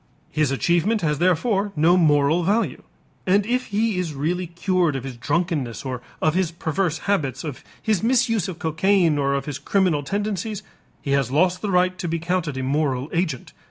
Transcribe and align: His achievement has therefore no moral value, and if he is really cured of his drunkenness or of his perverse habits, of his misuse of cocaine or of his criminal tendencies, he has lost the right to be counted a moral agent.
His 0.31 0.49
achievement 0.49 1.01
has 1.01 1.19
therefore 1.19 1.73
no 1.75 1.95
moral 1.95 2.41
value, 2.41 2.81
and 3.27 3.45
if 3.45 3.67
he 3.67 3.99
is 3.99 4.15
really 4.15 4.47
cured 4.47 4.95
of 4.95 5.03
his 5.03 5.15
drunkenness 5.15 5.85
or 5.85 6.01
of 6.23 6.33
his 6.33 6.49
perverse 6.49 6.97
habits, 7.05 7.43
of 7.43 7.63
his 7.79 8.01
misuse 8.01 8.47
of 8.47 8.57
cocaine 8.57 9.19
or 9.19 9.35
of 9.35 9.45
his 9.45 9.59
criminal 9.59 10.01
tendencies, 10.01 10.63
he 11.03 11.11
has 11.11 11.29
lost 11.29 11.61
the 11.61 11.69
right 11.69 11.99
to 11.99 12.07
be 12.07 12.17
counted 12.17 12.57
a 12.57 12.63
moral 12.63 13.11
agent. 13.13 13.53